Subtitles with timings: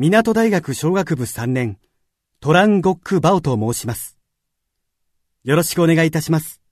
[0.00, 1.76] 港大学小学部3年、
[2.38, 4.16] トラン・ゴック・バオと申します。
[5.42, 6.62] よろしくお願いいたします。